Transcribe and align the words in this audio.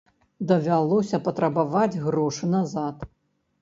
Давялося 0.51 1.21
патрабаваць 1.29 2.01
грошы 2.09 2.55
назад. 2.59 3.11